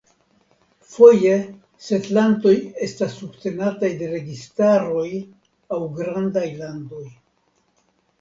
[0.91, 1.33] Foje
[1.87, 2.53] setlantoj
[2.85, 5.03] estas subtenataj de registaroj
[5.77, 7.05] aŭ grandaj landoj.